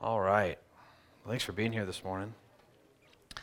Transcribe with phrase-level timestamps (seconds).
[0.00, 0.56] All right.
[1.26, 2.32] Thanks for being here this morning.
[3.34, 3.40] You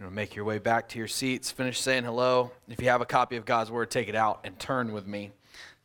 [0.00, 2.50] know, make your way back to your seats, finish saying hello.
[2.68, 5.30] If you have a copy of God's Word, take it out and turn with me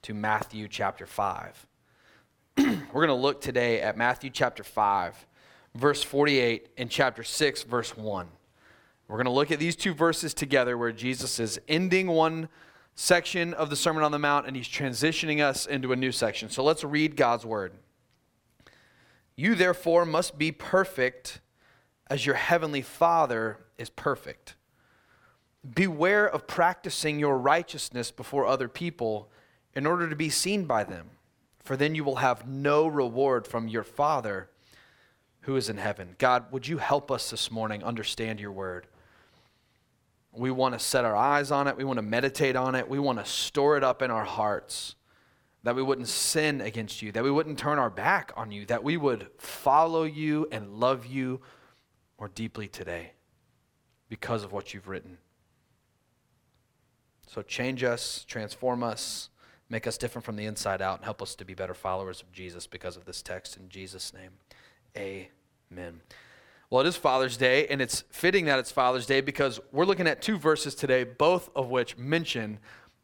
[0.01, 1.67] to Matthew chapter 5.
[2.57, 5.27] We're going to look today at Matthew chapter 5,
[5.75, 8.27] verse 48, and chapter 6, verse 1.
[9.07, 12.49] We're going to look at these two verses together where Jesus is ending one
[12.95, 16.49] section of the Sermon on the Mount and he's transitioning us into a new section.
[16.49, 17.73] So let's read God's Word.
[19.39, 21.39] You therefore must be perfect
[22.07, 24.55] as your heavenly Father is perfect.
[25.73, 29.31] Beware of practicing your righteousness before other people
[29.73, 31.11] in order to be seen by them,
[31.63, 34.49] for then you will have no reward from your Father
[35.43, 36.15] who is in heaven.
[36.17, 38.87] God, would you help us this morning understand your word?
[40.33, 42.99] We want to set our eyes on it, we want to meditate on it, we
[42.99, 44.95] want to store it up in our hearts
[45.63, 48.83] that we wouldn't sin against you, that we wouldn't turn our back on you, that
[48.83, 51.41] we would follow you and love you
[52.17, 53.11] more deeply today
[54.07, 55.17] because of what you've written.
[57.27, 59.29] So change us, transform us,
[59.69, 62.31] make us different from the inside out, and help us to be better followers of
[62.31, 63.57] Jesus because of this text.
[63.57, 64.31] In Jesus' name,
[64.97, 66.01] amen.
[66.69, 70.07] Well, it is Father's Day, and it's fitting that it's Father's Day because we're looking
[70.07, 72.59] at two verses today, both of which mention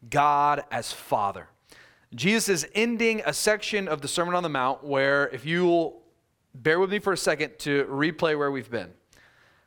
[0.09, 1.49] God as Father.
[2.13, 6.01] Jesus is ending a section of the Sermon on the Mount where, if you'll
[6.53, 8.91] bear with me for a second to replay where we've been.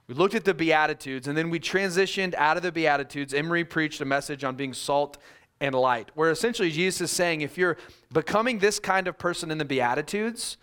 [0.07, 3.35] We looked at the Beatitudes, and then we transitioned out of the Beatitudes.
[3.35, 5.19] Emery preached a message on being salt
[5.61, 7.77] and light, where essentially Jesus is saying if you're
[8.13, 10.57] becoming this kind of person in the Beatitudes,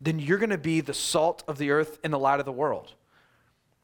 [0.00, 2.52] then you're going to be the salt of the earth and the light of the
[2.52, 2.92] world.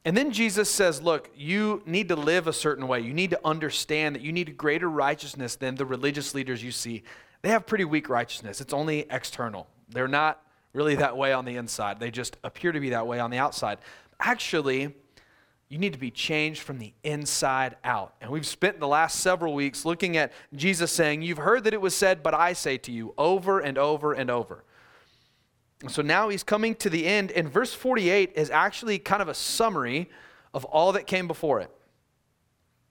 [0.04, 3.00] And then Jesus says, Look, you need to live a certain way.
[3.00, 7.04] You need to understand that you need greater righteousness than the religious leaders you see
[7.42, 8.60] they have pretty weak righteousness.
[8.60, 9.66] It's only external.
[9.88, 10.40] They're not
[10.72, 13.36] really that way on the inside, they just appear to be that way on the
[13.36, 13.78] outside.
[14.18, 14.94] Actually,
[15.68, 18.14] you need to be changed from the inside out.
[18.20, 21.80] And we've spent the last several weeks looking at Jesus saying, You've heard that it
[21.80, 24.64] was said, but I say to you, over and over and over.
[25.90, 29.34] So now he's coming to the end, and verse 48 is actually kind of a
[29.34, 30.08] summary
[30.54, 31.70] of all that came before it.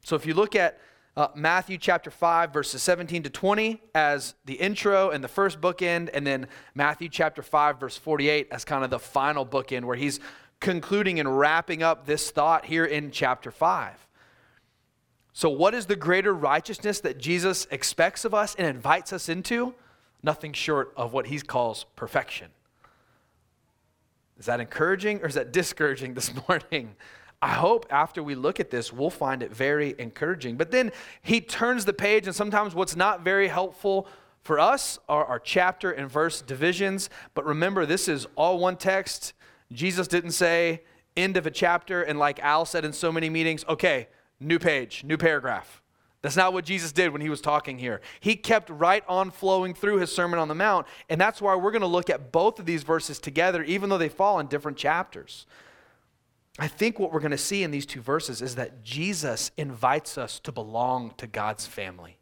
[0.03, 0.79] So if you look at
[1.15, 6.09] uh, Matthew chapter 5, verses 17 to 20 as the intro and the first bookend,
[6.13, 10.19] and then Matthew chapter 5, verse 48 as kind of the final bookend where he's
[10.59, 14.07] concluding and wrapping up this thought here in chapter 5.
[15.33, 19.73] So, what is the greater righteousness that Jesus expects of us and invites us into?
[20.23, 22.51] Nothing short of what he calls perfection.
[24.41, 26.95] Is that encouraging or is that discouraging this morning?
[27.43, 30.57] I hope after we look at this, we'll find it very encouraging.
[30.57, 30.91] But then
[31.21, 34.07] he turns the page, and sometimes what's not very helpful
[34.41, 37.11] for us are our chapter and verse divisions.
[37.35, 39.33] But remember, this is all one text.
[39.71, 40.81] Jesus didn't say
[41.15, 44.07] end of a chapter, and like Al said in so many meetings, okay,
[44.39, 45.80] new page, new paragraph.
[46.21, 47.99] That's not what Jesus did when he was talking here.
[48.19, 51.71] He kept right on flowing through his Sermon on the Mount, and that's why we're
[51.71, 54.77] going to look at both of these verses together, even though they fall in different
[54.77, 55.47] chapters.
[56.59, 60.17] I think what we're going to see in these two verses is that Jesus invites
[60.17, 62.17] us to belong to God's family.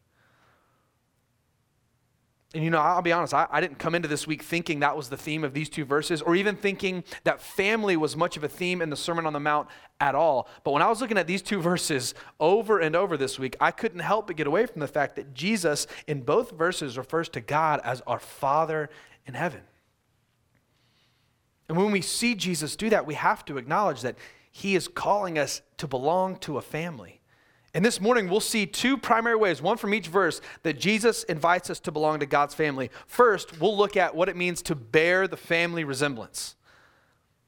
[2.53, 4.97] And you know, I'll be honest, I, I, didn't come into this week thinking that
[4.97, 8.43] was the theme of these two verses, or even thinking that family was much of
[8.43, 9.67] a theme in the Sermon on the Mount
[9.99, 10.47] at all.
[10.63, 13.69] But when I was looking at these two verses over and over this week, I
[13.69, 17.41] couldn't help but get away from the fact that Jesus, in both verses, refers to
[17.41, 18.89] God as our Father
[19.27, 19.61] in heaven.
[21.67, 24.15] And when we see Jesus do that, we have to acknowledge that
[24.51, 27.18] he is calling us to belong to a family.
[27.73, 31.69] And this morning, we'll see two primary ways, one from each verse, that Jesus invites
[31.69, 32.89] us to belong to God's family.
[33.05, 36.55] First, we'll look at what it means to bear the family resemblance.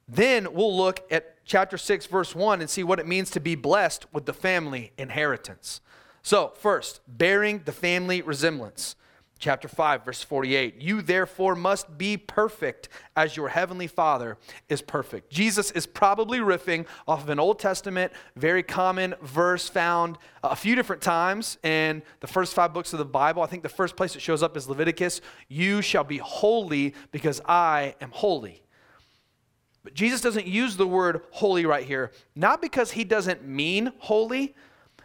[0.07, 3.55] Then we'll look at chapter 6, verse 1, and see what it means to be
[3.55, 5.81] blessed with the family inheritance.
[6.21, 8.95] So, first, bearing the family resemblance
[9.41, 12.87] chapter 5 verse 48 you therefore must be perfect
[13.17, 14.37] as your heavenly father
[14.69, 15.31] is perfect.
[15.31, 20.75] Jesus is probably riffing off of an old testament very common verse found a few
[20.75, 23.41] different times in the first five books of the bible.
[23.41, 25.21] I think the first place it shows up is leviticus.
[25.49, 28.61] You shall be holy because i am holy.
[29.83, 34.53] But jesus doesn't use the word holy right here not because he doesn't mean holy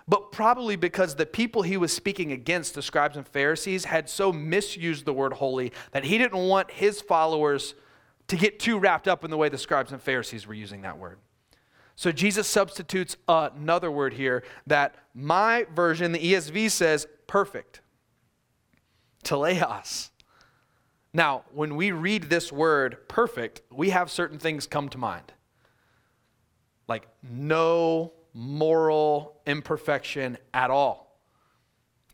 [0.08, 4.32] but probably because the people he was speaking against, the scribes and Pharisees, had so
[4.32, 7.74] misused the word holy that he didn't want his followers
[8.28, 10.98] to get too wrapped up in the way the scribes and Pharisees were using that
[10.98, 11.18] word.
[11.96, 17.80] So Jesus substitutes another word here that my version, the ESV, says perfect.
[19.24, 20.10] Teleios.
[21.12, 25.32] Now, when we read this word perfect, we have certain things come to mind.
[26.86, 31.18] Like no moral imperfection at all.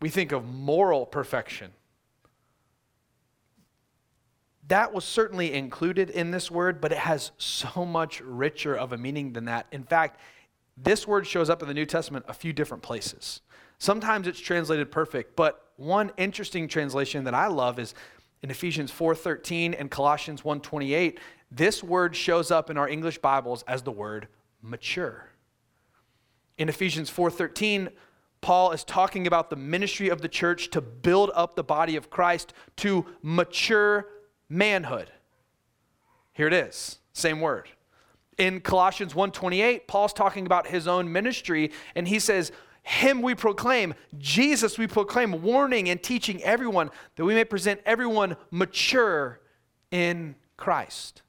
[0.00, 1.72] We think of moral perfection.
[4.69, 8.96] That was certainly included in this word, but it has so much richer of a
[8.96, 9.66] meaning than that.
[9.72, 10.20] In fact,
[10.76, 13.40] this word shows up in the New Testament a few different places.
[13.78, 17.94] Sometimes it's translated perfect, but one interesting translation that I love is
[18.42, 21.18] in Ephesians 4:13 and Colossians 1:28,
[21.50, 24.28] this word shows up in our English Bibles as the word
[24.62, 25.31] mature.
[26.58, 27.90] In Ephesians 4:13,
[28.40, 32.10] Paul is talking about the ministry of the church to build up the body of
[32.10, 34.08] Christ to mature
[34.49, 35.12] manhood.
[36.32, 37.69] Here it is, same word.
[38.38, 42.50] In Colossians 1:28, Paul's talking about his own ministry and he says,
[42.82, 48.37] him we proclaim, Jesus we proclaim, warning and teaching everyone that we may present everyone
[48.50, 49.40] mature
[49.90, 51.22] in Christ.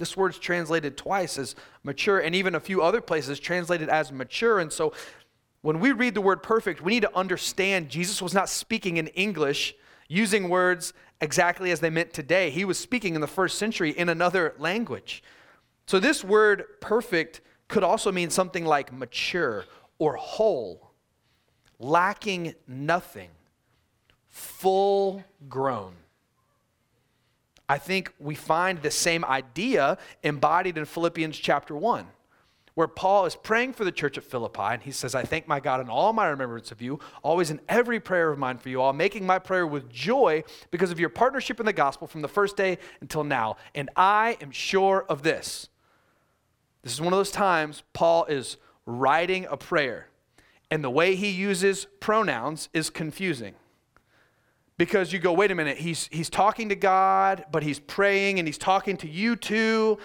[0.00, 1.54] This word's translated twice as
[1.84, 4.58] mature, and even a few other places translated as mature.
[4.58, 4.92] And so
[5.62, 9.06] when we read the word perfect, we need to understand Jesus was not speaking in
[9.08, 9.74] English
[10.08, 12.50] using words exactly as they meant today.
[12.50, 15.22] He was speaking in the first century in another language.
[15.86, 19.66] So this word perfect could also mean something like mature
[19.98, 20.90] or whole,
[21.78, 23.30] lacking nothing,
[24.28, 25.94] full grown.
[27.70, 32.04] I think we find the same idea embodied in Philippians chapter 1,
[32.74, 35.60] where Paul is praying for the church at Philippi, and he says, I thank my
[35.60, 38.82] God in all my remembrance of you, always in every prayer of mine for you
[38.82, 42.28] all, making my prayer with joy because of your partnership in the gospel from the
[42.28, 43.54] first day until now.
[43.72, 45.68] And I am sure of this.
[46.82, 50.08] This is one of those times Paul is writing a prayer,
[50.72, 53.54] and the way he uses pronouns is confusing.
[54.80, 58.48] Because you go, wait a minute, he's, he's talking to God, but he's praying and
[58.48, 59.98] he's talking to you too.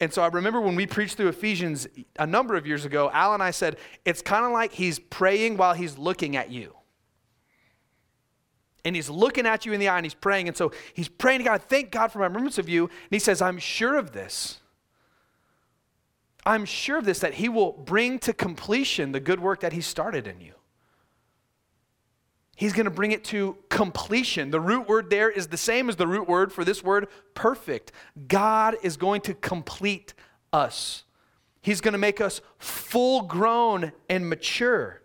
[0.00, 1.86] And so I remember when we preached through Ephesians
[2.18, 5.58] a number of years ago, Al and I said, it's kind of like he's praying
[5.58, 6.74] while he's looking at you.
[8.84, 10.48] And he's looking at you in the eye and he's praying.
[10.48, 12.86] And so he's praying to God, thank God for my remembrance of you.
[12.86, 14.58] And he says, I'm sure of this
[16.46, 19.80] I'm sure of this, that He will bring to completion the good work that He
[19.80, 20.54] started in you.
[22.56, 24.50] He's going to bring it to completion.
[24.50, 27.92] The root word there is the same as the root word for this word, perfect.
[28.26, 30.14] God is going to complete
[30.52, 31.04] us.
[31.60, 35.02] He's going to make us full grown and mature.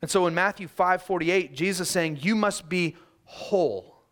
[0.00, 4.04] And so in Matthew 5:48, Jesus saying, "You must be whole,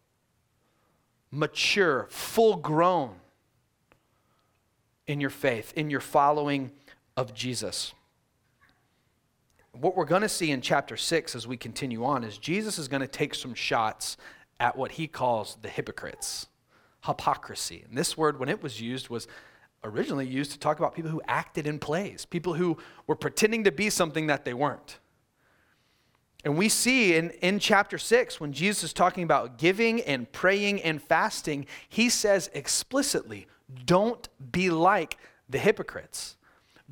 [1.31, 3.21] mature, full grown."
[5.11, 6.71] in your faith, in your following
[7.17, 7.95] of Jesus.
[9.73, 12.89] What we're going to see in chapter 6 as we continue on is Jesus is
[12.89, 14.17] going to take some shots
[14.59, 16.47] at what he calls the hypocrites,
[17.07, 17.85] hypocrisy.
[17.89, 19.29] And this word, when it was used, was
[19.85, 22.77] originally used to talk about people who acted in plays, people who
[23.07, 24.99] were pretending to be something that they weren't.
[26.45, 30.83] And we see in, in chapter 6, when Jesus is talking about giving and praying
[30.83, 33.47] and fasting, he says explicitly,
[33.85, 35.19] don't be like
[35.49, 36.37] the hypocrites.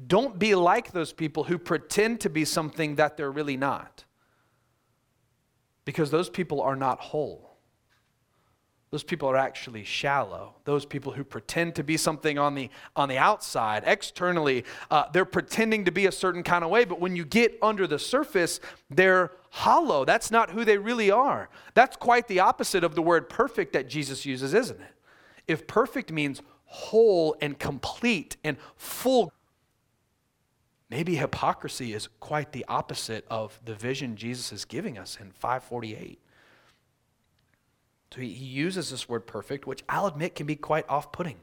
[0.06, 4.05] Don't be like those people who pretend to be something that they're really not.
[5.85, 7.49] Because those people are not whole.
[8.91, 10.55] Those people are actually shallow.
[10.65, 15.27] Those people who pretend to be something on the, on the outside, externally, uh, they're
[15.27, 18.61] pretending to be a certain kind of way, but when you get under the surface,
[18.89, 20.06] they're hollow.
[20.06, 21.51] That's not who they really are.
[21.75, 24.94] That's quite the opposite of the word perfect that Jesus uses, isn't it?
[25.46, 29.32] If perfect means whole and complete and full.
[30.91, 36.19] Maybe hypocrisy is quite the opposite of the vision Jesus is giving us in 548.
[38.15, 41.37] So he, uses this word perfect, which I'll admit can be quite off putting,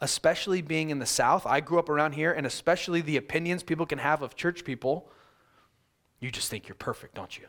[0.00, 1.46] especially being in the South.
[1.46, 5.08] I grew up around here, and especially the opinions people can have of church people.
[6.18, 7.46] You just think you're perfect, don't you?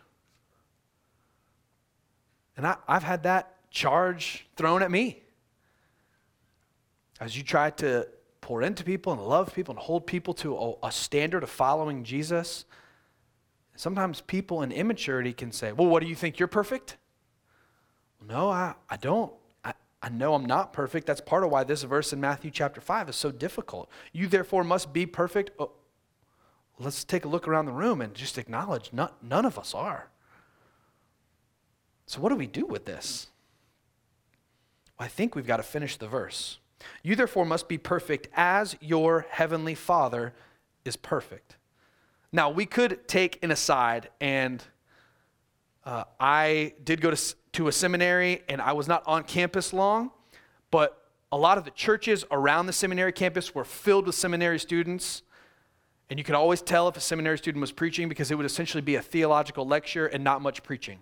[2.55, 5.23] And I, I've had that charge thrown at me
[7.19, 8.07] as you try to
[8.41, 12.03] pour into people and love people and hold people to a, a standard of following
[12.03, 12.65] Jesus,
[13.75, 16.39] sometimes people in immaturity can say, Well, what do you think?
[16.39, 16.97] You're perfect?
[18.27, 19.31] No, I, I don't.
[19.63, 21.07] I, I know I'm not perfect.
[21.07, 23.89] That's part of why this verse in Matthew chapter 5 is so difficult.
[24.11, 25.51] You therefore must be perfect.
[25.59, 25.71] Oh,
[26.79, 30.09] let's take a look around the room and just acknowledge none, none of us are.
[32.05, 33.27] So, what do we do with this?
[34.99, 36.59] Well, I think we've got to finish the verse.
[37.03, 40.33] You therefore must be perfect as your heavenly Father
[40.85, 41.57] is perfect.
[42.31, 44.63] Now, we could take an aside and
[45.83, 50.11] uh, I did go to, to a seminary and I was not on campus long,
[50.69, 55.23] but a lot of the churches around the seminary campus were filled with seminary students.
[56.09, 58.81] And you could always tell if a seminary student was preaching because it would essentially
[58.81, 60.99] be a theological lecture and not much preaching.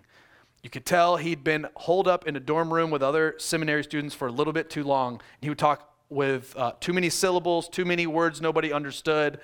[0.62, 4.14] You could tell he'd been holed up in a dorm room with other seminary students
[4.14, 5.20] for a little bit too long.
[5.40, 9.40] He would talk with uh, too many syllables, too many words nobody understood.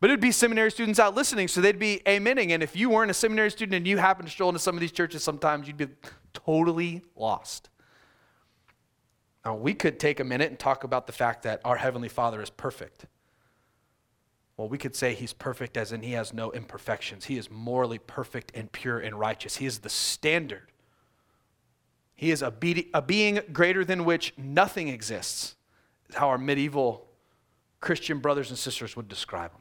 [0.00, 2.50] But it would be seminary students out listening, so they'd be amening.
[2.50, 4.80] And if you weren't a seminary student and you happened to stroll into some of
[4.80, 5.88] these churches, sometimes you'd be
[6.34, 7.70] totally lost.
[9.44, 12.42] Now, we could take a minute and talk about the fact that our Heavenly Father
[12.42, 13.06] is perfect.
[14.56, 17.24] Well, we could say he's perfect as in he has no imperfections.
[17.24, 19.56] He is morally perfect and pure and righteous.
[19.56, 20.70] He is the standard.
[22.14, 25.56] He is a, be- a being greater than which nothing exists,
[26.08, 27.08] is how our medieval
[27.80, 29.60] Christian brothers and sisters would describe him.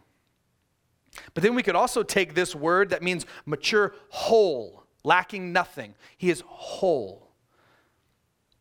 [1.33, 5.95] But then we could also take this word that means mature, whole, lacking nothing.
[6.17, 7.22] He is whole.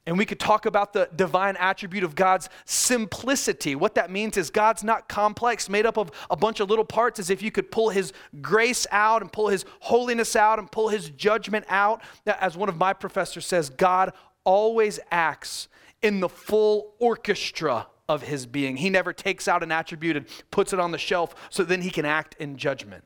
[0.05, 3.77] And we could talk about the divine attribute of God's simplicity.
[3.77, 7.21] What that means is God's not complex, made up of a bunch of little parts,
[7.21, 10.89] as if you could pull His grace out and pull His holiness out and pull
[10.89, 12.03] His judgment out.
[12.27, 15.69] As one of my professors says, God always acts
[16.03, 18.79] in the full orchestra of His being.
[18.79, 21.91] He never takes out an attribute and puts it on the shelf so then He
[21.91, 23.05] can act in judgment.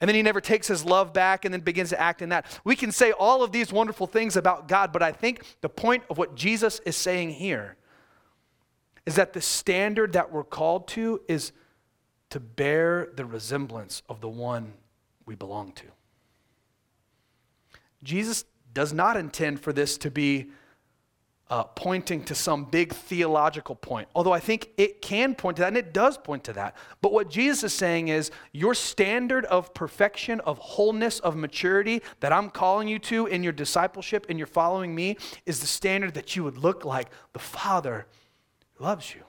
[0.00, 2.46] And then he never takes his love back and then begins to act in that.
[2.64, 6.04] We can say all of these wonderful things about God, but I think the point
[6.08, 7.76] of what Jesus is saying here
[9.04, 11.52] is that the standard that we're called to is
[12.30, 14.72] to bear the resemblance of the one
[15.26, 15.84] we belong to.
[18.02, 20.50] Jesus does not intend for this to be
[21.50, 24.08] uh, pointing to some big theological point.
[24.14, 26.76] Although I think it can point to that, and it does point to that.
[27.02, 32.32] But what Jesus is saying is your standard of perfection, of wholeness, of maturity that
[32.32, 36.36] I'm calling you to in your discipleship and you're following me is the standard that
[36.36, 38.06] you would look like the Father
[38.74, 39.22] who loves you.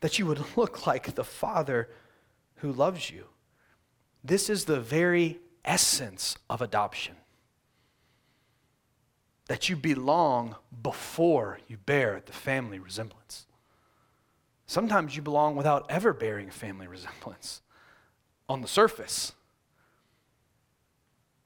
[0.00, 1.90] That you would look like the Father
[2.56, 3.24] who loves you.
[4.22, 7.16] This is the very essence of adoption
[9.48, 13.46] that you belong before you bear the family resemblance.
[14.66, 17.62] Sometimes you belong without ever bearing a family resemblance
[18.48, 19.32] on the surface.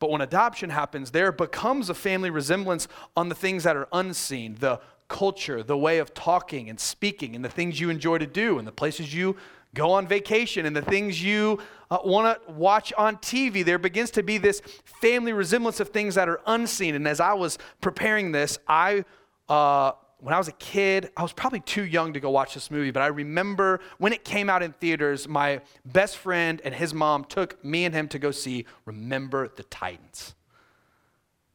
[0.01, 4.57] But when adoption happens, there becomes a family resemblance on the things that are unseen
[4.59, 8.59] the culture, the way of talking and speaking, and the things you enjoy to do,
[8.59, 9.37] and the places you
[9.75, 11.59] go on vacation and the things you
[11.91, 13.65] uh, want to watch on TV.
[13.65, 16.95] There begins to be this family resemblance of things that are unseen.
[16.95, 19.05] And as I was preparing this, I.
[19.49, 22.71] Uh, when I was a kid, I was probably too young to go watch this
[22.71, 26.95] movie, but I remember when it came out in theaters, my best friend and his
[26.95, 30.37] mom took me and him to go see Remember the Titans.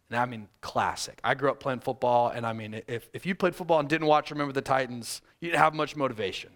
[0.10, 1.22] And I mean, classic.
[1.24, 4.08] I grew up playing football, and I mean, if, if you played football and didn't
[4.08, 6.52] watch Remember the Titans, you didn't have much motivation.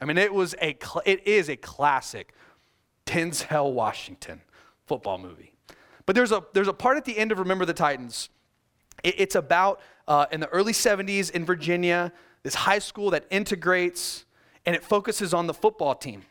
[0.00, 2.32] I mean, it was a it is a classic
[3.06, 4.40] Denzel Washington
[4.86, 5.52] football movie.
[6.06, 8.30] But there's a there's a part at the end of Remember the Titans.
[9.02, 14.24] It, it's about uh, in the early 70s in Virginia, this high school that integrates
[14.66, 16.22] and it focuses on the football team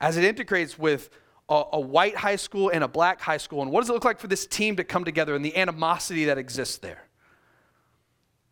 [0.00, 1.10] as it integrates with
[1.48, 3.62] a, a, white high school and a black high school.
[3.62, 6.24] And what does it look like for this team to come together and the animosity
[6.26, 7.04] that exists there?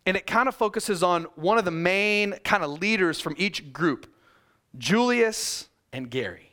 [0.07, 3.73] And it kind of focuses on one of the main kind of leaders from each
[3.73, 4.07] group.
[4.79, 6.53] Julius and Gary.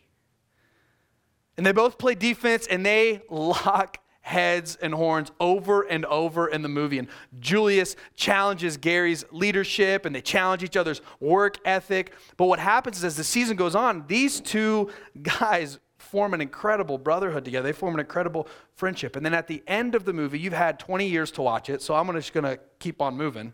[1.57, 6.61] And they both play defense and they lock heads and horns over and over in
[6.61, 6.97] the movie.
[6.97, 12.13] And Julius challenges Gary's leadership and they challenge each other's work ethic.
[12.37, 14.89] But what happens is as the season goes on, these two
[15.21, 17.67] guys form an incredible brotherhood together.
[17.67, 19.15] They form an incredible friendship.
[19.15, 21.81] And then at the end of the movie, you've had 20 years to watch it,
[21.81, 23.53] so I'm just going to keep on moving.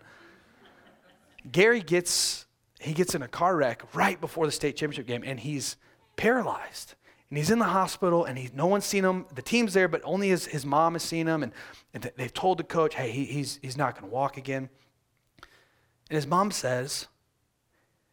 [1.51, 2.45] Gary gets
[2.79, 5.77] he gets in a car wreck right before the state championship game and he's
[6.15, 6.95] paralyzed.
[7.29, 9.25] And he's in the hospital and he, no one's seen him.
[9.35, 11.43] The team's there, but only his, his mom has seen him.
[11.43, 11.51] And,
[11.93, 14.69] and they've told the coach, hey, he, he's, he's not going to walk again.
[16.09, 17.07] And his mom says,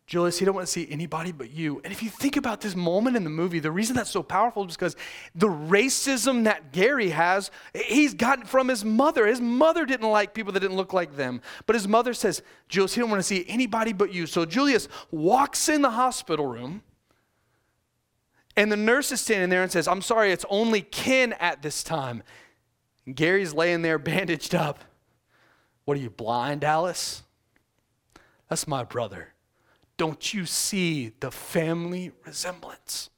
[0.06, 1.80] Julius, he don't want to see anybody but you.
[1.82, 4.64] And if you think about this moment in the movie, the reason that's so powerful
[4.64, 4.94] is because
[5.34, 9.26] the racism that Gary has, he's gotten from his mother.
[9.26, 11.40] His mother didn't like people that didn't look like them.
[11.66, 14.26] But his mother says, Julius, he don't want to see anybody but you.
[14.26, 16.82] So Julius walks in the hospital room,
[18.56, 21.82] and the nurse is standing there and says, I'm sorry, it's only kin at this
[21.82, 22.22] time.
[23.06, 24.84] And Gary's laying there bandaged up.
[25.84, 27.24] What are you, blind, Alice?
[28.48, 29.32] That's my brother.
[29.96, 33.10] Don't you see the family resemblance?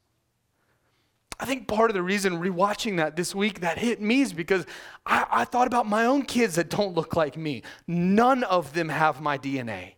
[1.39, 4.65] I think part of the reason rewatching that this week that hit me is because
[5.05, 7.63] I, I thought about my own kids that don't look like me.
[7.87, 9.93] None of them have my DNA.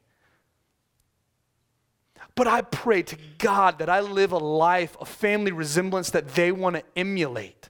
[2.36, 6.52] But I pray to God that I live a life, of family resemblance that they
[6.52, 7.70] want to emulate.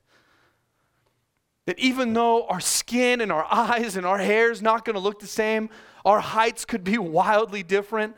[1.66, 5.00] That even though our skin and our eyes and our hair is not going to
[5.00, 5.70] look the same,
[6.04, 8.16] our heights could be wildly different,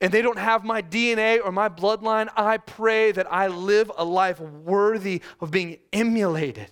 [0.00, 4.04] and they don't have my DNA or my bloodline, I pray that I live a
[4.04, 6.70] life worthy of being emulated.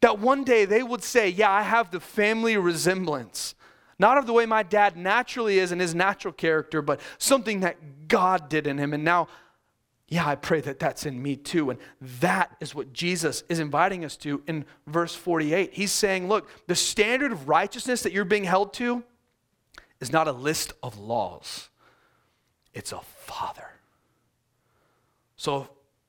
[0.00, 3.54] That one day they would say, Yeah, I have the family resemblance.
[3.98, 8.08] Not of the way my dad naturally is in his natural character, but something that
[8.08, 8.92] God did in him.
[8.92, 9.28] And now,
[10.08, 11.70] yeah, I pray that that's in me too.
[11.70, 11.78] And
[12.20, 15.72] that is what Jesus is inviting us to in verse 48.
[15.72, 19.02] He's saying, Look, the standard of righteousness that you're being held to
[20.04, 21.70] is not a list of laws,
[22.74, 23.70] it's a father.
[25.36, 25.66] So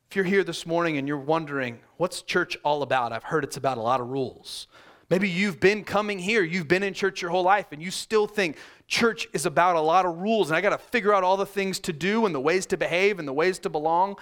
[0.09, 3.13] if you're here this morning and you're wondering, what's church all about?
[3.13, 4.67] I've heard it's about a lot of rules.
[5.09, 8.27] Maybe you've been coming here, you've been in church your whole life, and you still
[8.27, 11.37] think church is about a lot of rules, and I got to figure out all
[11.37, 14.17] the things to do and the ways to behave and the ways to belong.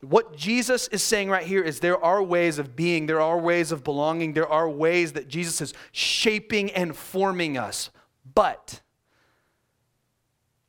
[0.00, 3.72] What Jesus is saying right here is there are ways of being, there are ways
[3.72, 7.90] of belonging, there are ways that Jesus is shaping and forming us.
[8.34, 8.80] But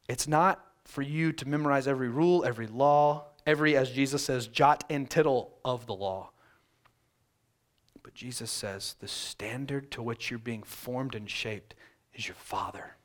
[0.08, 4.84] it's not for you to memorize every rule, every law, every, as Jesus says, jot
[4.89, 6.32] and tittle of the law.
[8.03, 11.75] But Jesus says the standard to which you're being formed and shaped
[12.13, 12.96] is your Father.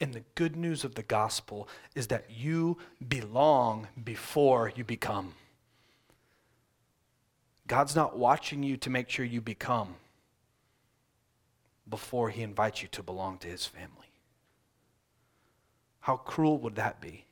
[0.00, 5.34] And the good news of the gospel is that you belong before you become.
[7.66, 9.96] God's not watching you to make sure you become
[11.88, 14.12] before he invites you to belong to his family.
[16.00, 17.24] How cruel would that be?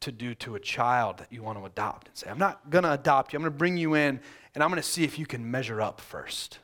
[0.00, 2.84] To do to a child that you want to adopt and say, I'm not going
[2.84, 3.36] to adopt you.
[3.36, 4.20] I'm going to bring you in
[4.54, 6.58] and I'm going to see if you can measure up first.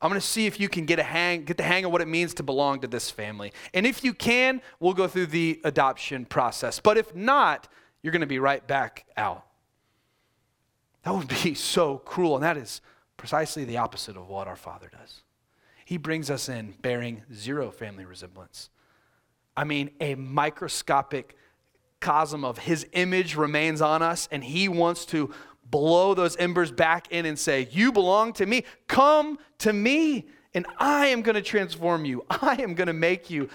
[0.00, 2.00] I'm going to see if you can get a hang get the hang of what
[2.00, 3.52] it means to belong to this family.
[3.72, 6.80] And if you can, we'll go through the adoption process.
[6.80, 7.68] But if not,
[8.02, 9.46] you're going to be right back out.
[11.04, 12.80] That would be so cruel and that is
[13.24, 15.22] precisely the opposite of what our Father does.
[15.86, 18.68] He brings us in bearing zero family resemblance.
[19.56, 21.34] I mean, a microscopic
[22.02, 25.32] cosm of his image remains on us, and he wants to
[25.64, 28.64] blow those embers back in and say, You belong to me.
[28.88, 32.26] Come to me, and I am going to transform you.
[32.28, 33.48] I am going to make you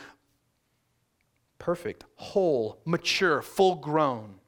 [1.60, 4.39] perfect, whole, mature, full grown.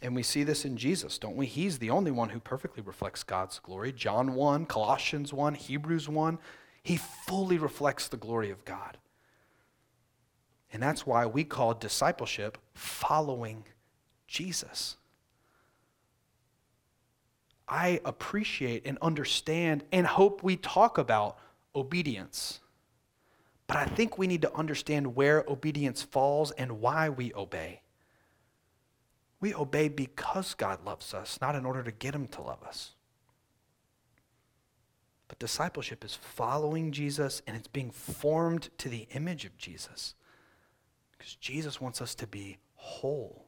[0.00, 1.46] And we see this in Jesus, don't we?
[1.46, 3.92] He's the only one who perfectly reflects God's glory.
[3.92, 6.38] John 1, Colossians 1, Hebrews 1.
[6.82, 8.96] He fully reflects the glory of God.
[10.72, 13.64] And that's why we call discipleship following
[14.28, 14.96] Jesus.
[17.66, 21.38] I appreciate and understand and hope we talk about
[21.74, 22.60] obedience.
[23.66, 27.82] But I think we need to understand where obedience falls and why we obey.
[29.40, 32.92] We obey because God loves us, not in order to get Him to love us.
[35.28, 40.14] But discipleship is following Jesus and it's being formed to the image of Jesus.
[41.16, 43.46] Because Jesus wants us to be whole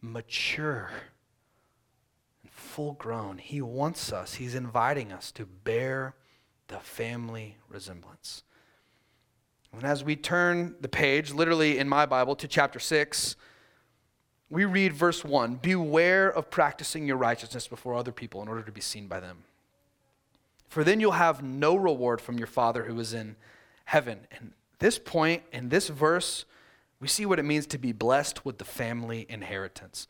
[0.00, 0.90] mature
[2.42, 3.38] and full grown.
[3.38, 6.14] He wants us, He's inviting us to bear
[6.68, 8.44] the family resemblance.
[9.72, 13.34] And as we turn the page, literally in my Bible, to chapter 6,
[14.54, 18.72] we read verse 1 Beware of practicing your righteousness before other people in order to
[18.72, 19.44] be seen by them.
[20.68, 23.36] For then you'll have no reward from your Father who is in
[23.84, 24.26] heaven.
[24.32, 26.44] And this point in this verse,
[27.00, 30.08] we see what it means to be blessed with the family inheritance.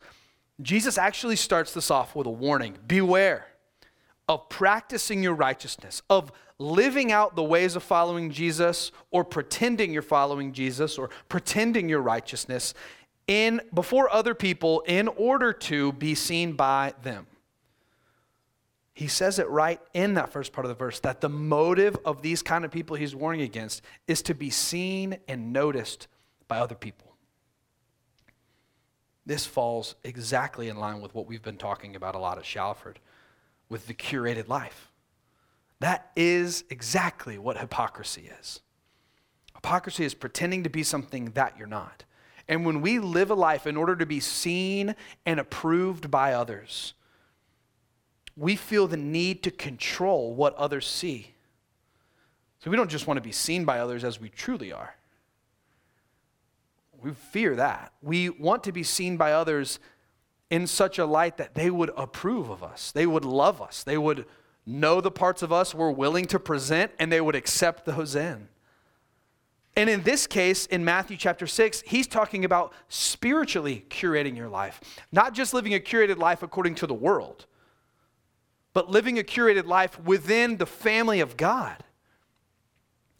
[0.61, 3.47] Jesus actually starts this off with a warning beware
[4.27, 10.01] of practicing your righteousness, of living out the ways of following Jesus or pretending you're
[10.01, 12.73] following Jesus or pretending your righteousness
[13.27, 17.27] in before other people in order to be seen by them.
[18.93, 22.21] He says it right in that first part of the verse that the motive of
[22.21, 26.07] these kind of people he's warning against is to be seen and noticed
[26.47, 27.13] by other people.
[29.25, 32.99] This falls exactly in line with what we've been talking about a lot at Shalford
[33.67, 34.91] with the curated life.
[35.79, 38.61] That is exactly what hypocrisy is.
[39.55, 42.05] Hypocrisy is pretending to be something that you're not.
[42.47, 46.93] And when we live a life in order to be seen and approved by others,
[48.35, 51.33] we feel the need to control what others see.
[52.59, 54.95] So we don't just want to be seen by others as we truly are
[57.01, 57.93] We fear that.
[58.01, 59.79] We want to be seen by others
[60.49, 63.97] in such a light that they would approve of us, they would love us, they
[63.97, 64.25] would
[64.65, 68.47] know the parts of us we're willing to present, and they would accept those in.
[69.75, 74.79] And in this case, in Matthew chapter 6, he's talking about spiritually curating your life,
[75.11, 77.45] not just living a curated life according to the world,
[78.73, 81.83] but living a curated life within the family of God.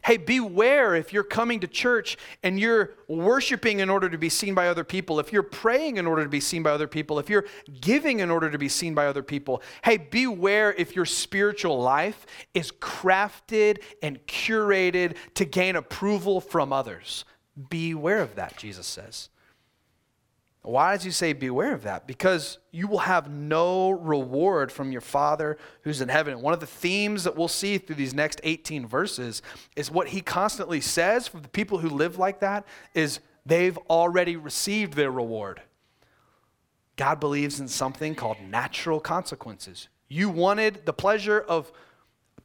[0.06, 4.54] Hey, beware if you're coming to church and you're worshiping in order to be seen
[4.54, 7.28] by other people, if you're praying in order to be seen by other people, if
[7.28, 7.46] you're
[7.82, 9.63] giving in order to be seen by other people.
[9.84, 17.26] Hey, beware if your spiritual life is crafted and curated to gain approval from others.
[17.72, 19.30] Beware of that, Jesus says.
[20.65, 22.08] Why does he say beware of that?
[22.08, 26.41] Because you will have no reward from your Father who's in heaven.
[26.41, 29.43] One of the themes that we'll see through these next 18 verses
[29.75, 34.38] is what he constantly says for the people who live like that is they've already
[34.38, 35.62] received their reward.
[36.95, 39.89] God believes in something called natural consequences.
[40.08, 41.71] You wanted the pleasure of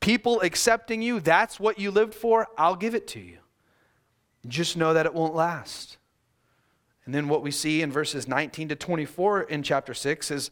[0.01, 3.39] people accepting you, that's what you lived for, I'll give it to you.
[4.47, 5.97] Just know that it won't last.
[7.05, 10.51] And then what we see in verses 19 to 24 in chapter 6 is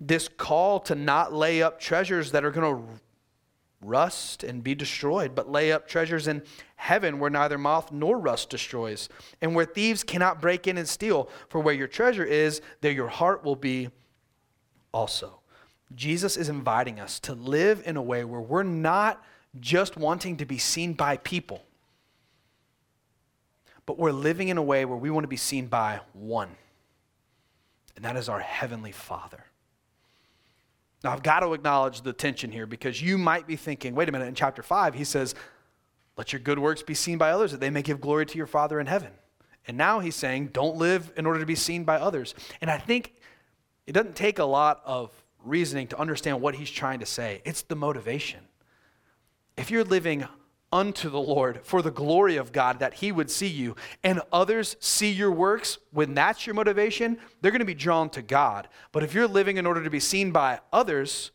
[0.00, 3.00] this call to not lay up treasures that are going to
[3.80, 6.42] rust and be destroyed, but lay up treasures in
[6.76, 9.08] heaven where neither moth nor rust destroys,
[9.40, 11.28] and where thieves cannot break in and steal.
[11.48, 13.90] For where your treasure is, there your heart will be
[14.92, 15.40] also.
[15.94, 19.22] Jesus is inviting us to live in a way where we're not
[19.60, 21.62] just wanting to be seen by people
[23.86, 26.56] but we're living in a way where we want to be seen by one,
[27.96, 29.44] and that is our Heavenly Father.
[31.02, 34.12] Now, I've got to acknowledge the tension here because you might be thinking, wait a
[34.12, 35.34] minute, in chapter 5, he says,
[36.16, 38.46] Let your good works be seen by others, that they may give glory to your
[38.46, 39.10] Father in heaven.
[39.66, 42.34] And now he's saying, Don't live in order to be seen by others.
[42.62, 43.12] And I think
[43.86, 45.10] it doesn't take a lot of
[45.44, 48.40] reasoning to understand what he's trying to say, it's the motivation.
[49.56, 50.26] If you're living
[50.74, 54.76] unto the Lord for the glory of God that He would see you, and others
[54.80, 58.68] see your works, when that's your motivation, they're going to be drawn to God.
[58.90, 61.30] But if you're living in order to be seen by others,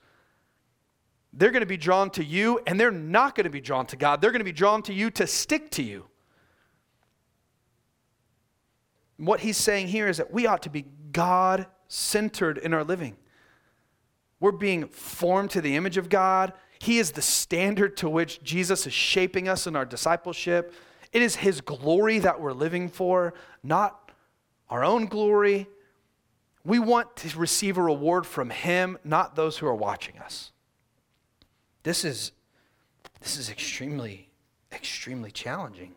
[1.31, 3.95] they're going to be drawn to you, and they're not going to be drawn to
[3.95, 4.19] God.
[4.19, 6.05] They're going to be drawn to you to stick to you.
[9.15, 13.15] What he's saying here is that we ought to be God centered in our living.
[14.39, 18.87] We're being formed to the image of God he is the standard to which Jesus
[18.87, 20.73] is shaping us in our discipleship.
[21.11, 24.11] It is His glory that we're living for, not
[24.69, 25.67] our own glory.
[26.63, 30.51] We want to receive a reward from Him, not those who are watching us.
[31.83, 32.31] This is,
[33.19, 34.29] this is extremely,
[34.71, 35.95] extremely challenging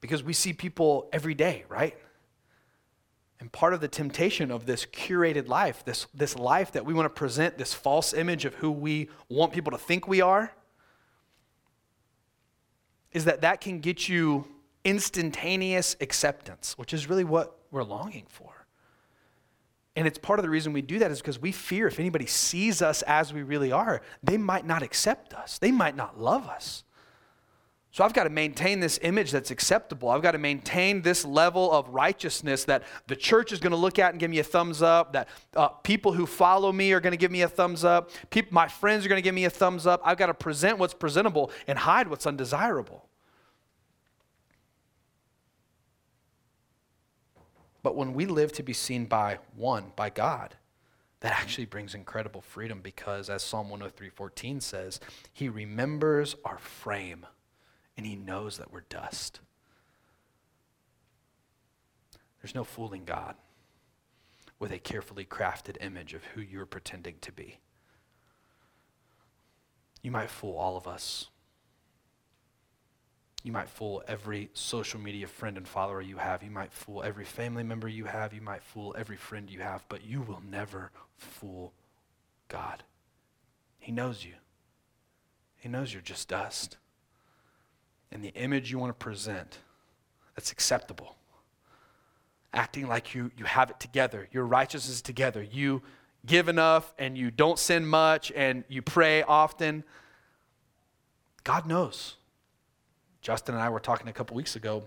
[0.00, 1.96] because we see people every day, right?
[3.40, 7.06] And part of the temptation of this curated life, this, this life that we want
[7.06, 10.52] to present, this false image of who we want people to think we are,
[13.12, 14.46] is that that can get you
[14.84, 18.66] instantaneous acceptance, which is really what we're longing for.
[19.94, 22.26] And it's part of the reason we do that is because we fear if anybody
[22.26, 26.46] sees us as we really are, they might not accept us, they might not love
[26.48, 26.84] us.
[27.90, 30.10] So I've got to maintain this image that's acceptable.
[30.10, 33.98] I've got to maintain this level of righteousness that the church is going to look
[33.98, 37.12] at and give me a thumbs up, that uh, people who follow me are going
[37.12, 38.10] to give me a thumbs up,
[38.50, 40.02] my friends are going to give me a thumbs up.
[40.04, 43.08] I've got to present what's presentable and hide what's undesirable.
[47.82, 50.56] But when we live to be seen by one, by God,
[51.20, 55.00] that actually brings incredible freedom because as Psalm 103:14 says,
[55.32, 57.26] he remembers our frame
[57.98, 59.40] and He knows that we're dust.
[62.40, 63.34] There's no fooling God
[64.60, 67.58] with a carefully crafted image of who you're pretending to be.
[70.00, 71.26] You might fool all of us.
[73.42, 76.42] You might fool every social media friend and follower you have.
[76.42, 78.32] You might fool every family member you have.
[78.32, 81.72] You might fool every friend you have, but you will never fool
[82.46, 82.84] God.
[83.78, 84.34] He knows you.
[85.56, 86.76] He knows you're just dust
[88.12, 89.58] and the image you want to present
[90.34, 91.16] that's acceptable.
[92.54, 95.42] Acting like you, you have it together, your righteousness is together.
[95.42, 95.82] You
[96.26, 99.84] give enough and you don't sin much and you pray often.
[101.44, 102.16] God knows.
[103.20, 104.84] Justin and I were talking a couple weeks ago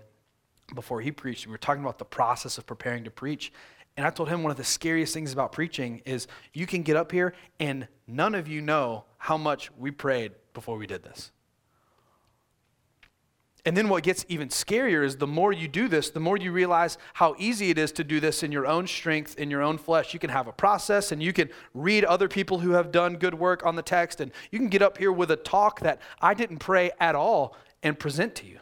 [0.74, 1.46] before he preached.
[1.46, 3.52] We were talking about the process of preparing to preach.
[3.96, 6.96] And I told him one of the scariest things about preaching is you can get
[6.96, 11.30] up here and none of you know how much we prayed before we did this.
[13.64, 16.50] And then what gets even scarier is the more you do this, the more you
[16.50, 19.78] realize how easy it is to do this in your own strength, in your own
[19.78, 20.12] flesh.
[20.12, 23.34] You can have a process and you can read other people who have done good
[23.34, 26.34] work on the text, and you can get up here with a talk that I
[26.34, 28.58] didn't pray at all and present to you.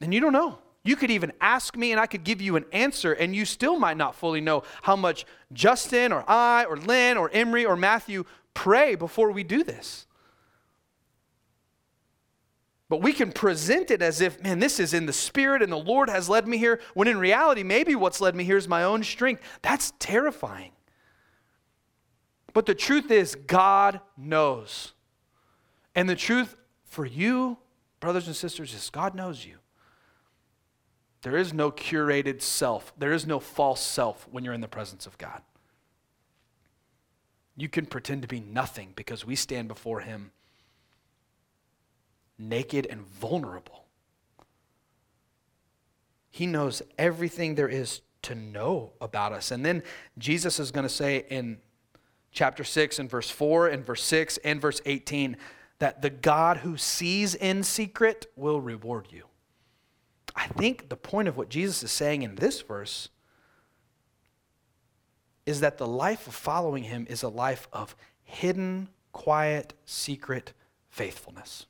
[0.00, 0.58] And you don't know.
[0.84, 3.80] You could even ask me and I could give you an answer, and you still
[3.80, 8.24] might not fully know how much Justin or I or Lynn or Emery or Matthew
[8.54, 10.06] pray before we do this.
[12.88, 15.76] But we can present it as if, man, this is in the Spirit and the
[15.76, 18.84] Lord has led me here, when in reality, maybe what's led me here is my
[18.84, 19.42] own strength.
[19.62, 20.72] That's terrifying.
[22.52, 24.92] But the truth is, God knows.
[25.94, 27.58] And the truth for you,
[27.98, 29.56] brothers and sisters, is God knows you.
[31.22, 35.06] There is no curated self, there is no false self when you're in the presence
[35.06, 35.42] of God.
[37.56, 40.30] You can pretend to be nothing because we stand before Him
[42.38, 43.86] naked and vulnerable.
[46.30, 49.50] He knows everything there is to know about us.
[49.50, 49.82] And then
[50.18, 51.58] Jesus is going to say in
[52.32, 55.36] chapter 6 and verse 4 and verse 6 and verse 18
[55.78, 59.24] that the God who sees in secret will reward you.
[60.34, 63.08] I think the point of what Jesus is saying in this verse
[65.46, 70.52] is that the life of following him is a life of hidden, quiet, secret
[70.90, 71.66] faithfulness.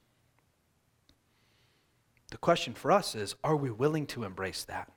[2.31, 4.91] The question for us is are we willing to embrace that?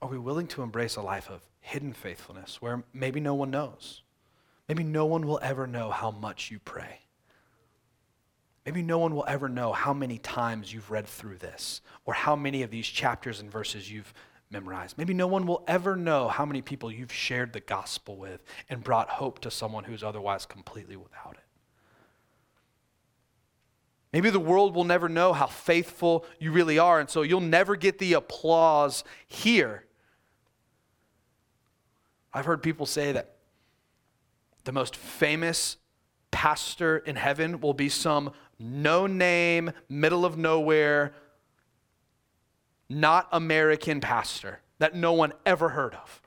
[0.00, 4.02] Are we willing to embrace a life of hidden faithfulness where maybe no one knows?
[4.68, 7.00] Maybe no one will ever know how much you pray.
[8.64, 12.36] Maybe no one will ever know how many times you've read through this or how
[12.36, 14.12] many of these chapters and verses you've
[14.50, 14.98] memorized.
[14.98, 18.84] Maybe no one will ever know how many people you've shared the gospel with and
[18.84, 21.47] brought hope to someone who's otherwise completely without it.
[24.12, 27.76] Maybe the world will never know how faithful you really are, and so you'll never
[27.76, 29.84] get the applause here.
[32.32, 33.36] I've heard people say that
[34.64, 35.76] the most famous
[36.30, 41.14] pastor in heaven will be some no name, middle of nowhere,
[42.88, 46.22] not American pastor that no one ever heard of.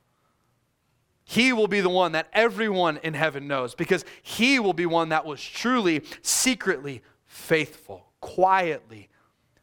[1.23, 5.09] He will be the one that everyone in heaven knows because he will be one
[5.09, 9.07] that was truly, secretly faithful, quietly,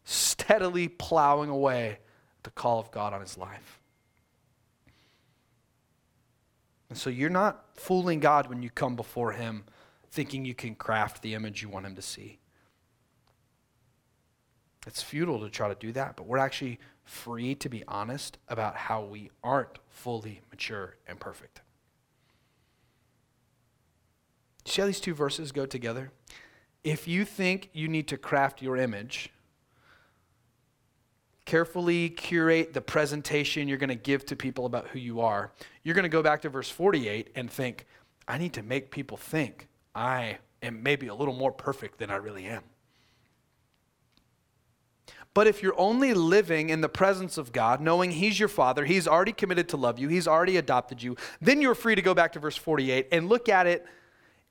[0.02, 1.98] steadily plowing away
[2.42, 3.82] the call of God on his life.
[6.88, 9.64] And so you're not fooling God when you come before him
[10.10, 12.38] thinking you can craft the image you want him to see.
[14.86, 18.76] It's futile to try to do that, but we're actually free to be honest about
[18.76, 21.60] how we aren't fully mature and perfect.
[24.64, 26.10] See how these two verses go together?
[26.88, 29.30] If you think you need to craft your image,
[31.44, 35.94] carefully curate the presentation you're going to give to people about who you are, you're
[35.94, 37.84] going to go back to verse 48 and think,
[38.26, 42.16] I need to make people think I am maybe a little more perfect than I
[42.16, 42.62] really am.
[45.34, 49.06] But if you're only living in the presence of God, knowing He's your Father, He's
[49.06, 52.32] already committed to love you, He's already adopted you, then you're free to go back
[52.32, 53.86] to verse 48 and look at it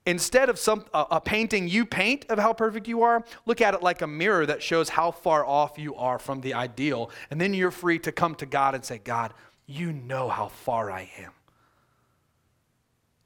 [0.08, 3.74] instead of some, a, a, painting you paint of how perfect you are, look at
[3.74, 7.12] it like a mirror that shows how far off you are from the ideal.
[7.30, 9.34] And then you're free to come to God and say, God,
[9.66, 11.34] you know how far I am.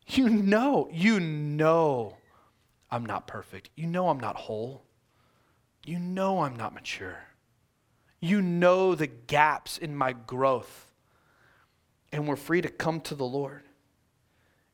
[0.08, 2.17] You know, you know
[2.89, 3.70] I'm not perfect.
[3.76, 4.84] You know I'm not whole.
[5.86, 7.20] You know I'm not mature.
[8.20, 10.91] You know the gaps in my growth.
[12.12, 13.62] And we're free to come to the Lord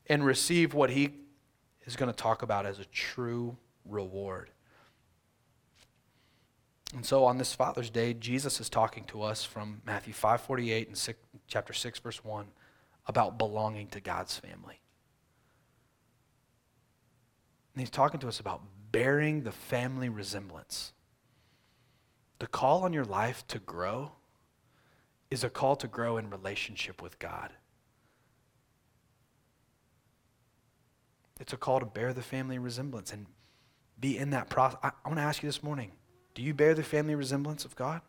[0.06, 1.10] and receive what He
[1.88, 4.50] is going to talk about as a true reward.
[6.94, 10.96] And so on this Father's Day, Jesus is talking to us from Matthew 5:48 and
[10.96, 12.46] 6, chapter 6 verse 1
[13.06, 14.80] about belonging to God's family.
[17.74, 20.92] And he's talking to us about bearing the family resemblance.
[22.38, 24.12] The call on your life to grow
[25.30, 27.52] is a call to grow in relationship with God.
[31.40, 33.26] It's a call to bear the family resemblance and
[34.00, 34.78] be in that process.
[34.82, 35.92] I, I want to ask you this morning
[36.34, 38.00] do you bear the family resemblance of God?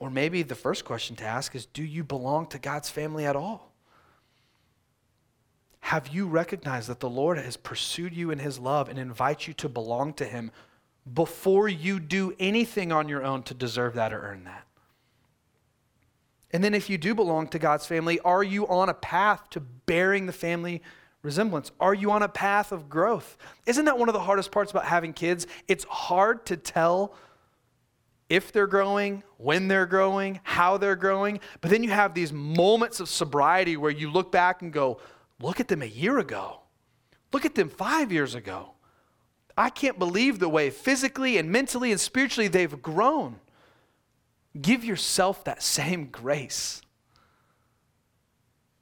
[0.00, 3.36] Or maybe the first question to ask is do you belong to God's family at
[3.36, 3.72] all?
[5.80, 9.54] Have you recognized that the Lord has pursued you in his love and invites you
[9.54, 10.50] to belong to him
[11.12, 14.66] before you do anything on your own to deserve that or earn that?
[16.52, 19.60] And then, if you do belong to God's family, are you on a path to
[19.60, 20.82] bearing the family
[21.24, 21.72] resemblance?
[21.80, 23.36] Are you on a path of growth?
[23.66, 25.46] Isn't that one of the hardest parts about having kids?
[25.66, 27.14] It's hard to tell
[28.28, 31.40] if they're growing, when they're growing, how they're growing.
[31.60, 35.00] But then you have these moments of sobriety where you look back and go,
[35.40, 36.60] look at them a year ago.
[37.32, 38.70] Look at them five years ago.
[39.56, 43.40] I can't believe the way physically and mentally and spiritually they've grown.
[44.60, 46.80] Give yourself that same grace.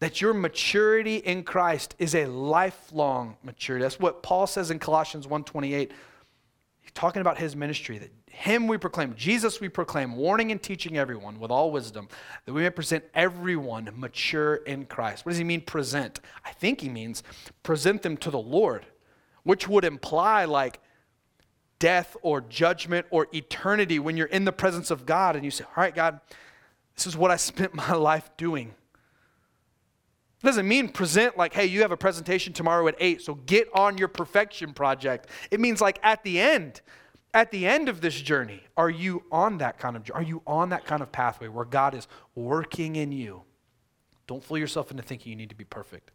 [0.03, 3.85] That your maturity in Christ is a lifelong maturity.
[3.85, 5.93] That's what Paul says in Colossians 1:28.
[6.81, 10.99] He's talking about his ministry that him we proclaim, Jesus we proclaim, warning and teaching
[10.99, 12.09] everyone with all wisdom,
[12.45, 15.25] that we may present everyone mature in Christ.
[15.25, 16.19] What does he mean, present?
[16.45, 17.23] I think he means
[17.63, 18.85] present them to the Lord,
[19.45, 20.81] which would imply like
[21.79, 25.63] death or judgment or eternity when you're in the presence of God and you say,
[25.63, 26.19] All right, God,
[26.97, 28.75] this is what I spent my life doing.
[30.43, 33.69] It doesn't mean present like, hey, you have a presentation tomorrow at 8, so get
[33.75, 35.29] on your perfection project.
[35.53, 36.81] It means like at the end,
[37.33, 40.71] at the end of this journey, are you on that kind of are you on
[40.71, 43.43] that kind of pathway where God is working in you?
[44.27, 46.11] Don't fool yourself into thinking you need to be perfect.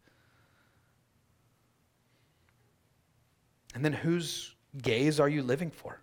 [3.74, 6.02] And then whose gaze are you living for?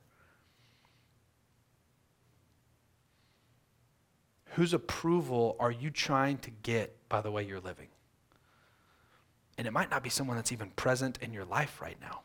[4.53, 7.87] Whose approval are you trying to get by the way you're living?
[9.57, 12.21] And it might not be someone that's even present in your life right now.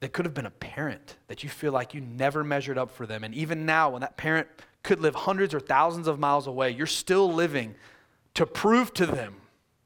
[0.00, 3.06] It could have been a parent that you feel like you never measured up for
[3.06, 3.22] them.
[3.22, 4.48] And even now, when that parent
[4.82, 7.76] could live hundreds or thousands of miles away, you're still living
[8.34, 9.36] to prove to them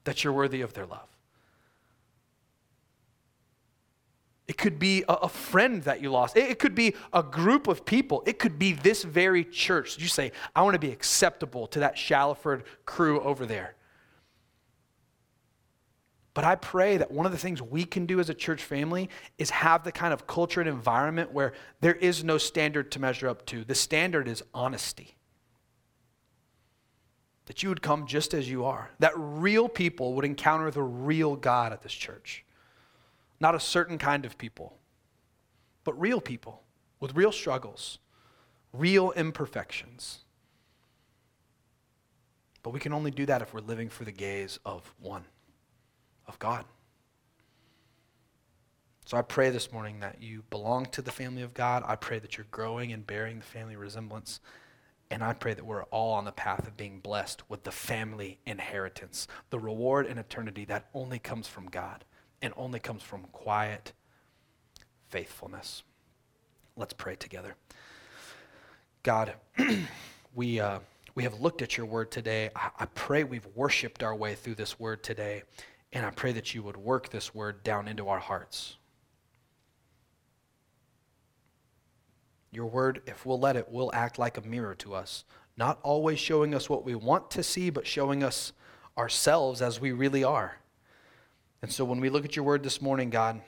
[0.04, 1.08] that you're worthy of their love.
[4.48, 6.36] It could be a, a, friend that you lost.
[6.36, 8.22] It, it, could be a group of people.
[8.26, 9.98] It could be this very church.
[9.98, 13.74] You say, I want to be acceptable to that Shallowford crew over there.
[16.36, 19.08] But I pray that one of the things we can do as a church family
[19.38, 23.26] is have the kind of culture and environment where there is no standard to measure
[23.26, 23.64] up to.
[23.64, 25.16] The standard is honesty.
[27.46, 28.90] That you would come just as you are.
[28.98, 32.44] That real people would encounter the real God at this church.
[33.40, 34.76] Not a certain kind of people,
[35.84, 36.60] but real people
[37.00, 37.96] with real struggles,
[38.74, 40.18] real imperfections.
[42.62, 45.24] But we can only do that if we're living for the gaze of one
[46.28, 46.64] of God.
[49.06, 51.84] So I pray this morning that you belong to the family of God.
[51.86, 54.40] I pray that you're growing and bearing the family resemblance.
[55.12, 58.40] And I pray that we're all on the path of being blessed with the family
[58.46, 62.04] inheritance, the reward in eternity that only comes from God
[62.42, 63.92] and only comes from quiet
[65.08, 65.84] faithfulness.
[66.76, 67.54] Let's pray together.
[69.04, 69.34] God,
[70.34, 70.80] we, uh,
[71.14, 72.50] we have looked at your word today.
[72.56, 75.44] I, I pray we've worshiped our way through this word today.
[75.92, 78.76] And I pray that you would work this word down into our hearts.
[82.50, 85.24] Your word, if we'll let it, will act like a mirror to us,
[85.56, 88.52] not always showing us what we want to see, but showing us
[88.96, 90.58] ourselves as we really are.
[91.62, 93.40] And so when we look at your word this morning, God,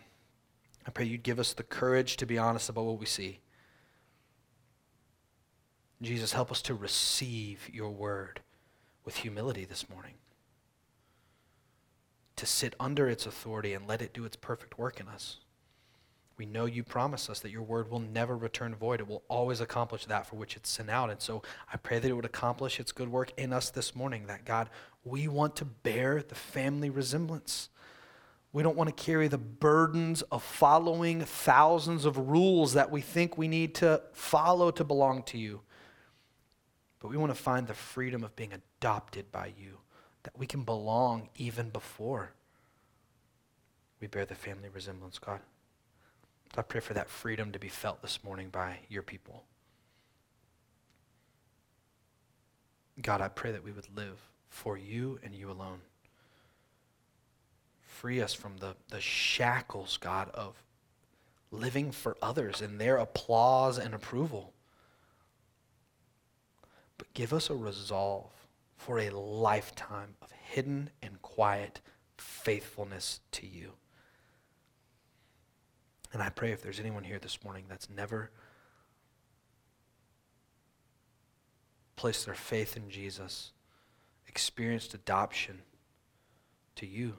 [0.87, 3.40] I pray you'd give us the courage to be honest about what we see.
[6.01, 8.40] Jesus, help us to receive your word
[9.05, 10.14] with humility this morning
[12.38, 15.38] to sit under its authority and let it do its perfect work in us.
[16.38, 19.01] We know you promise us that your word will never return void.
[19.01, 21.11] It will always accomplish that for which it's sent out.
[21.11, 24.27] And so I pray that it would accomplish its good work in us this morning,
[24.29, 24.70] that God,
[25.05, 27.70] we want to bear the family resemblance.
[28.53, 33.37] We don't want to carry the burdens of following thousands of rules that we think
[33.37, 35.62] we need to follow to belong to you.
[37.01, 39.79] But we want to find the freedom of being adopted by you
[40.29, 42.33] that we can belong even before
[43.99, 45.41] we bear the family resemblance, God.
[46.55, 49.45] I pray for that freedom to be felt this morning by your people.
[53.01, 54.19] God, I pray that we would live
[54.51, 55.81] for you and you alone.
[57.81, 60.62] Free us from the, the shackles, God, of
[61.51, 64.53] living for others and their applause and approval.
[66.99, 68.31] But give us a resolve
[68.79, 71.81] for a lifetime of hidden and quiet
[72.16, 73.72] faithfulness to you.
[76.12, 78.31] And I pray if there's anyone here this morning that's never
[81.97, 83.53] placed their faith in Jesus,
[84.29, 85.59] experienced adoption
[86.76, 87.16] to you,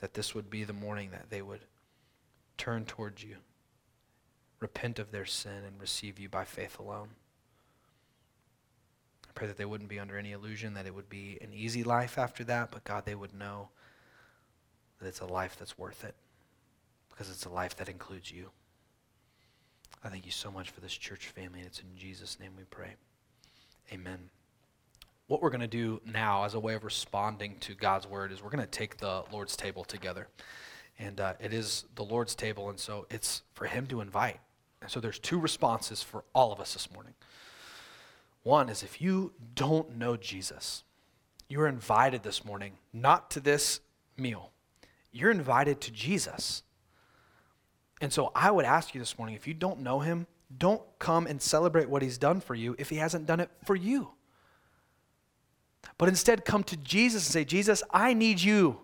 [0.00, 1.64] that this would be the morning that they would
[2.58, 3.36] turn towards you,
[4.60, 7.08] repent of their sin, and receive you by faith alone
[9.34, 12.18] pray that they wouldn't be under any illusion that it would be an easy life
[12.18, 13.68] after that, but God, they would know
[15.00, 16.14] that it's a life that's worth it
[17.10, 18.50] because it's a life that includes you.
[20.02, 22.64] I thank you so much for this church family, and it's in Jesus' name we
[22.64, 22.94] pray.
[23.92, 24.18] Amen.
[25.26, 28.42] What we're going to do now, as a way of responding to God's word, is
[28.42, 30.28] we're going to take the Lord's table together.
[30.98, 34.40] And uh, it is the Lord's table, and so it's for Him to invite.
[34.82, 37.14] And so there's two responses for all of us this morning.
[38.44, 40.84] One is if you don't know Jesus,
[41.48, 43.80] you're invited this morning, not to this
[44.16, 44.52] meal,
[45.10, 46.62] you're invited to Jesus.
[48.00, 50.26] And so I would ask you this morning if you don't know him,
[50.56, 53.74] don't come and celebrate what he's done for you if he hasn't done it for
[53.74, 54.10] you.
[55.96, 58.80] But instead, come to Jesus and say, Jesus, I need you.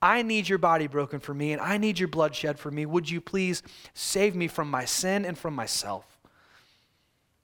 [0.00, 2.86] I need your body broken for me, and I need your blood shed for me.
[2.86, 3.62] Would you please
[3.94, 6.20] save me from my sin and from myself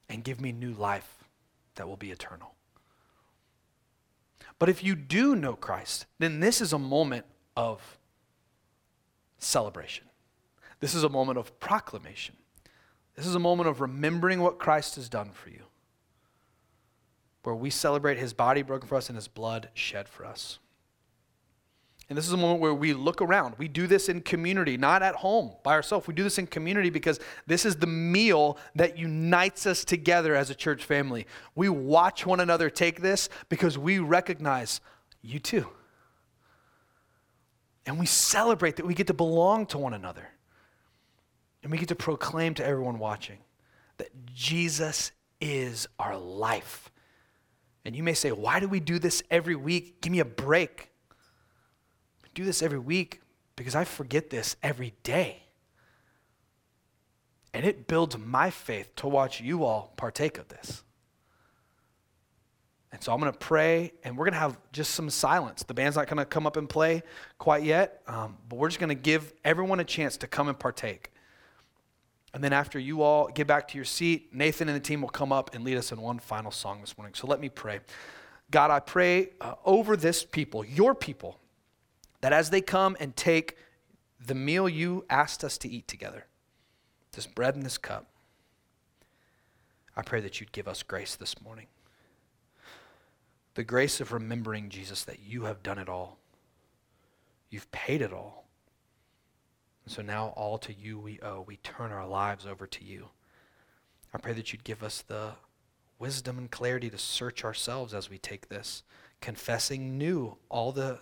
[0.09, 1.14] and give me new life
[1.77, 2.55] that will be eternal?
[4.59, 7.99] But if you do know Christ, then this is a moment of
[9.39, 10.05] celebration.
[10.81, 12.37] This is a moment of proclamation.
[13.15, 15.65] This is a moment of remembering what Christ has done for you,
[17.43, 20.59] where we celebrate his body broken for us and his blood shed for us.
[22.09, 23.55] And this is a moment where we look around.
[23.57, 26.07] We do this in community, not at home by ourselves.
[26.07, 30.51] We do this in community because this is the meal that unites us together as
[30.51, 31.27] a church family.
[31.55, 34.83] We watch one another take this because we recognize
[35.23, 35.67] you too.
[37.87, 40.29] And we celebrate that we get to belong to one another.
[41.63, 43.39] And we get to proclaim to everyone watching
[43.97, 46.91] that Jesus is our life.
[47.87, 50.03] And you may say, why do we do this every week?
[50.03, 50.91] Give me a break
[52.35, 53.21] do this every week
[53.57, 55.45] because I forget this every day.
[57.53, 60.83] And it builds my faith to watch you all partake of this.
[62.91, 65.65] And so I'm going to pray, and we're going to have just some silence.
[65.65, 67.03] The band's not going to come up and play
[67.39, 70.57] quite yet, um, but we're just going to give everyone a chance to come and
[70.57, 71.11] partake.
[72.33, 75.09] And then after you all get back to your seat, Nathan and the team will
[75.09, 77.15] come up and lead us in one final song this morning.
[77.15, 77.81] So let me pray.
[78.51, 81.39] God, I pray uh, over this people, your people,
[82.25, 83.55] that as they come and take
[84.19, 86.25] the meal you asked us to eat together,
[87.13, 88.07] this bread and this cup,
[89.95, 91.67] I pray that you'd give us grace this morning.
[93.57, 96.17] The grace of remembering, Jesus, that you have done it all.
[97.51, 98.47] You've paid it all.
[99.85, 101.45] And so now all to you we owe.
[101.47, 103.11] We turn our lives over to you.
[104.15, 105.33] I pray that you'd give us the
[105.99, 108.83] wisdom and clarity to search ourselves as we take this,
[109.21, 111.01] confessing new all the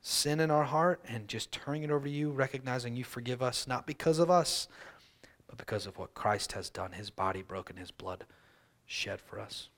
[0.00, 3.66] sin in our heart and just turning it over to you, recognizing you forgive us,
[3.66, 4.68] not because of us,
[5.46, 8.24] but because of what Christ has done, his body broken, his blood
[8.86, 9.68] shed for us.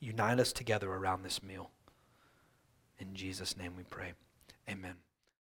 [0.00, 1.70] Unite us together around this meal.
[2.98, 4.12] In Jesus' name we pray.
[4.68, 5.03] Amen.